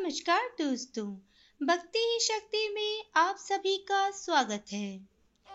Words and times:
नमस्कार 0.00 0.40
दोस्तों, 0.40 1.06
भक्ति 1.66 1.98
ही 1.98 2.18
शक्ति 2.20 2.68
में 2.74 3.04
आप 3.16 3.36
सभी 3.38 3.76
का 3.76 4.10
स्वागत 4.10 4.64
है। 4.72 4.98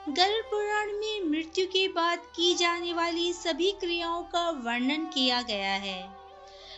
गरुड़ 0.09 0.45
पुराण 0.45 0.87
में 0.87 1.29
मृत्यु 1.29 1.65
के 1.67 1.87
बाद 1.87 2.19
की 2.35 2.55
जाने 2.55 2.93
वाली 2.93 3.33
सभी 3.33 3.71
क्रियाओं 3.71 4.23
का 4.23 4.49
वर्णन 4.49 5.05
किया 5.05 5.41
गया 5.41 5.73
है। 5.73 6.15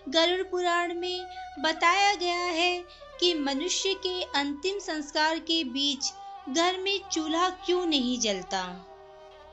गरुड़ 0.09 0.47
पुराण 0.47 0.93
में 0.93 1.25
बताया 1.59 2.15
गया 2.15 2.39
है 2.39 2.83
कि 3.19 3.33
मनुष्य 3.33 3.93
के 3.93 4.21
अंतिम 4.21 4.79
संस्कार 4.79 5.39
के 5.39 5.63
बीच 5.63 6.13
घर 6.49 6.77
में 6.77 7.01
चूल्हा 7.11 7.49
क्यों 7.49 7.85
नहीं 7.85 8.19
जलता? 8.19 8.85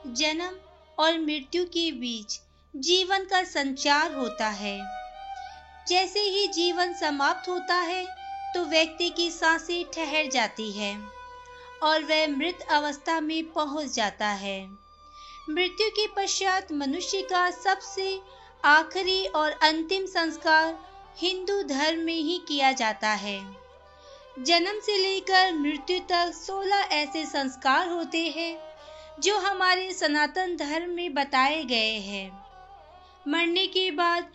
जन्म 0.07 0.59
और 0.99 1.19
मृत्यु 1.19 1.65
के 1.65 1.91
बीच 1.91 2.41
जीवन 2.75 3.25
का 3.25 3.43
संचार 3.43 4.13
होता 4.13 4.49
है। 4.49 5.02
जैसे 5.87 6.19
ही 6.19 6.47
जीवन 6.47 6.93
समाप्त 6.93 7.49
होता 7.49 7.75
है 7.75 8.05
तो 8.53 8.63
व्यक्ति 8.65 9.09
की 9.09 9.29
साँसें 9.31 9.83
ठहर 9.93 10.27
जाती 10.27 10.71
है 10.71 10.95
और 11.83 12.03
वह 12.03 12.27
मृत 12.27 12.65
अवस्था 12.71 13.19
में 13.21 13.43
पहुँच 13.51 13.93
जाता 13.93 14.27
है। 14.27 14.59
मृत्यु 15.49 15.89
के 15.89 16.07
पश्चात 16.07 16.71
मनुष्य 16.71 17.21
का 17.21 17.49
सबसे 17.51 18.19
आखिरी 18.63 19.25
और 19.25 19.51
अंतिम 19.51 20.05
संस्कार 20.05 20.77
हिंदू 21.17 21.61
धर्म 21.63 21.99
में 21.99 22.15
ही 22.15 22.37
किया 22.47 22.71
जाता 22.71 23.09
है। 23.09 23.39
जन्म 24.39 24.79
से 24.79 24.97
लेकर 24.97 25.53
मृत्यु 25.53 25.99
तक 25.99 26.31
सोलह 26.35 26.87
ऐसे 26.91 27.25
संस्कार 27.25 27.89
होते 27.89 28.21
हैं, 28.27 28.57
जो 29.19 29.37
हमारे 29.37 29.91
सनातन 29.93 30.55
धर्म 30.55 30.89
में 30.89 31.13
बताए 31.13 31.63
गए 31.63 31.97
हैं। 31.99 32.31
मरने 33.27 33.67
के 33.67 33.91
बाद 33.91 34.31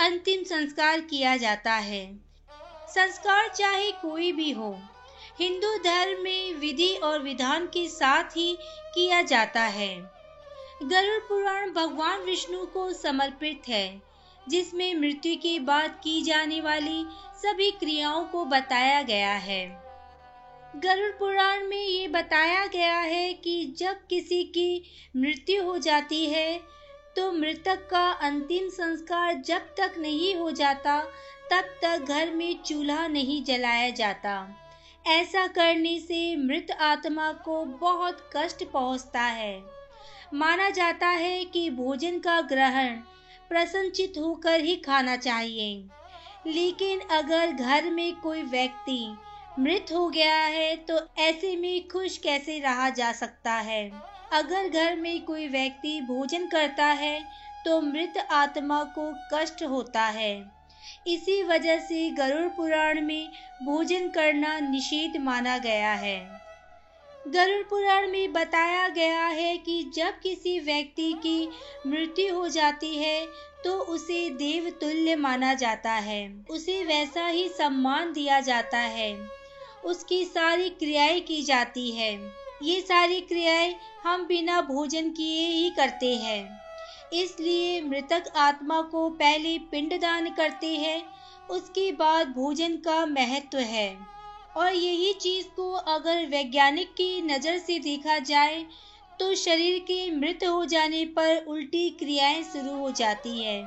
अंतिम 0.00 0.42
संस्कार 0.42 1.00
किया 1.00 1.36
जाता 1.36 1.72
है। 1.72 2.18
संस्कार 2.88 3.48
चाहे 3.48 3.90
कोई 3.90 4.32
भी 4.32 4.50
हो, 4.50 4.82
हिंदू 5.40 5.76
धर्म 5.78 6.22
में 6.22 6.54
विधि 6.54 6.94
और 6.94 7.22
विधान 7.22 7.66
के 7.66 7.88
साथ 7.88 8.24
ही 8.24 8.56
किया 8.94 9.22
जाता 9.22 9.62
है। 9.62 9.96
गरुड़ 10.82 11.20
पुराण 11.20 11.70
भगवान 11.70 12.20
विष्णु 12.20 12.66
को 12.66 12.92
समर्पित 12.92 13.68
है, 13.68 14.02
जिसमें 14.48 14.94
मृत्यु 14.94 15.36
के 15.36 15.58
बाद 15.60 16.00
की 16.04 16.22
जाने 16.22 16.60
वाली 16.60 17.04
सभी 17.36 17.70
क्रियाओं 17.70 18.24
को 18.24 18.44
बताया 18.44 19.02
गया 19.02 19.34
है। 19.34 19.82
गरुड़ 20.76 21.10
पुराण 21.10 21.66
में 21.66 21.86
ये 21.86 22.08
बताया 22.08 22.66
गया 22.66 22.98
है 22.98 23.32
कि 23.34 23.74
जब 23.78 24.06
किसी 24.06 24.44
की 24.44 24.82
मृत्यु 25.16 25.64
हो 25.64 25.78
जाती 25.78 26.26
है 26.26 26.79
तो 27.16 27.32
मृतक 27.32 27.88
का 27.90 28.10
अंतिम 28.10 28.68
संस्कार 28.68 29.34
जब 29.34 29.58
तक 29.58 29.94
नहीं 29.98 30.34
हो 30.34 30.50
जाता, 30.50 31.00
तब 31.50 31.64
तक 31.82 32.04
घर 32.08 32.30
में 32.30 32.62
चूल्हा 32.62 33.06
नहीं 33.08 33.44
जलाया 33.44 33.90
जाता। 33.90 34.56
ऐसा 35.06 35.46
करने 35.46 35.98
से 36.00 36.36
मृत 36.36 36.70
आत्मा 36.80 37.32
को 37.32 37.64
बहुत 37.64 38.30
कष्ट 38.36 38.64
पहुँचता 38.64 39.20
है। 39.20 39.62
माना 40.34 40.70
जाता 40.70 41.08
है 41.08 41.44
कि 41.44 41.70
भोजन 41.70 42.18
का 42.18 42.40
ग्रहण 42.40 42.96
प्रसन्नचित 43.48 44.12
होकर 44.18 44.60
ही 44.60 44.76
खाना 44.76 45.16
चाहिए। 45.16 45.84
लेकिन 46.46 47.00
अगर 47.00 47.46
घर 47.46 47.84
में 47.84 48.16
कोई 48.16 48.42
व्यक्ति 48.42 49.16
मृत 49.58 49.86
हो 49.92 50.08
गया 50.08 50.36
है 50.36 50.76
तो 50.76 51.00
ऐसे 51.18 51.56
में 51.56 51.88
खुश 51.88 52.18
कैसे 52.18 52.58
रहा 52.58 52.90
जा 52.90 53.12
सकता 53.12 53.52
है? 53.52 54.09
अगर 54.32 54.68
घर 54.68 54.96
में 54.96 55.24
कोई 55.24 55.46
व्यक्ति 55.48 56.00
भोजन 56.00 56.46
करता 56.46 56.84
है 56.84 57.20
तो 57.64 57.80
मृत 57.80 58.18
आत्मा 58.30 58.82
को 58.98 59.12
कष्ट 59.34 59.62
होता 59.62 60.02
है। 60.02 60.32
इसी 61.06 61.42
वजह 61.42 61.78
से 61.78 62.08
गरुड़ 62.10 62.48
पुराण 62.48 63.00
में 63.00 63.28
भोजन 63.64 64.08
करना 64.08 64.58
निषेध 64.60 65.16
माना 65.16 65.58
गया 65.58 65.92
है। 65.94 66.18
गरुड़ 67.28 67.62
पुराण 67.62 68.10
में 68.10 68.32
बताया 68.32 68.88
गया 68.88 69.26
है 69.26 69.56
कि 69.58 69.82
जब 69.94 70.20
किसी 70.20 70.58
व्यक्ति 70.60 71.12
की 71.12 71.48
मृत्यु 71.86 72.34
हो 72.34 72.48
जाती 72.48 72.96
है 72.96 73.26
तो 73.64 73.78
उसे 73.88 74.28
देव 74.30 74.70
तुल्य 74.70 75.16
माना 75.16 75.54
जाता 75.54 75.92
है। 75.92 76.22
उसे 76.50 76.82
वैसा 76.84 77.26
ही 77.26 77.48
सम्मान 77.48 78.12
दिया 78.12 78.40
जाता 78.40 78.78
है। 78.78 79.14
उसकी 79.84 80.24
सारी 80.24 80.68
क्रियाएँ 80.68 81.20
की 81.20 81.42
जाती 81.42 81.90
है। 81.90 82.14
ये 82.62 82.80
सारी 82.80 83.20
क्रियाएँ 83.20 83.74
हम 84.04 84.26
बिना 84.26 84.60
भोजन 84.62 85.08
किए 85.10 85.46
ही 85.46 85.70
करते 85.70 86.14
हैं। 86.16 86.60
इसलिए 87.12 87.80
मृतक 87.82 88.32
आत्मा 88.36 88.80
को 88.82 89.08
पहले 89.10 89.56
पिंडदान 89.70 90.28
करते 90.30 90.74
हैं, 90.76 91.02
उसके 91.50 91.90
बाद 91.92 92.28
भोजन 92.28 92.76
का 92.76 93.04
महत्व 93.06 93.58
है। 93.58 93.96
और 94.56 94.74
यही 94.74 95.12
चीज़ 95.12 95.46
को 95.46 95.70
अगर 95.72 96.24
वैज्ञानिक 96.26 96.92
की 96.92 97.20
नज़र 97.22 97.58
से 97.58 97.78
देखा 97.78 98.18
जाए 98.18 98.64
तो 99.20 99.34
शरीर 99.34 99.78
के 99.78 100.10
मृत 100.10 100.44
हो 100.44 100.64
जाने 100.64 101.04
पर 101.16 101.44
उल्टी 101.48 101.88
क्रियाएँ 101.90 102.42
शुरू 102.42 102.76
हो 102.76 102.90
जाती 102.90 103.38
है। 103.38 103.62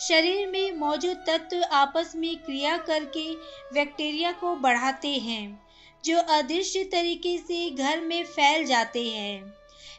शरीर 0.00 0.46
में 0.48 0.76
मौजूद 0.78 1.16
तत्व 1.28 1.62
आपस 1.72 2.12
में 2.16 2.36
क्रिया 2.36 2.76
करके 2.76 3.30
बैक्टीरिया 3.74 4.32
को 4.32 4.54
बढ़ाते 4.56 5.08
हैं। 5.18 5.69
जो 6.04 6.18
अदृश्य 6.18 6.84
तरीके 6.84 7.38
से 7.38 7.70
घर 7.70 8.00
में 8.00 8.24
फैल 8.24 8.64
जाते 8.64 9.04
हैं। 9.08 9.54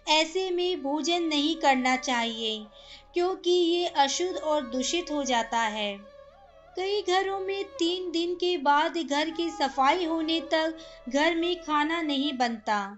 ऐसे 0.10 0.50
में 0.52 0.82
भोजन 0.84 1.24
नहीं 1.24 1.56
करना 1.56 1.96
चाहिए, 1.96 2.66
क्योंकि 3.14 3.52
ये 3.52 3.86
अशुद्ध 3.86 4.38
और 4.38 4.62
दूषित 4.62 5.12
हो 5.12 5.24
जाता 5.24 5.60
है। 5.60 5.98
कई 6.76 7.02
घरों 7.02 7.40
में 7.40 7.64
तीन 7.64 8.12
दिन 8.12 8.36
के 8.36 8.58
बाद 8.58 8.98
घर 8.98 9.30
की 9.30 9.50
सफ़ाई 9.50 10.06
होने 10.06 10.40
तक 10.42 10.78
घर 11.10 11.36
में 11.36 11.56
खाना 11.62 12.02
नहीं 12.02 12.34
बनता। 12.34 12.98